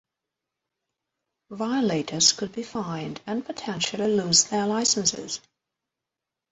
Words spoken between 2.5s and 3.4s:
be fined